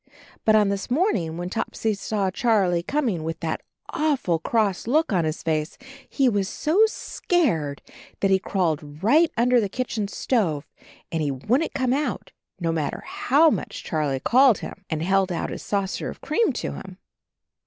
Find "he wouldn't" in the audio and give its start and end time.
11.21-11.75